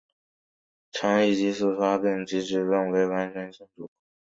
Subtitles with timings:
[0.91, 3.87] 肠易激综合征的发病机制尚未完全清楚。